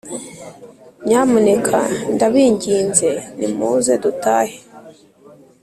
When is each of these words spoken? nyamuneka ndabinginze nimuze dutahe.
nyamuneka 1.07 1.77
ndabinginze 2.13 3.09
nimuze 3.37 3.93
dutahe. 4.03 4.57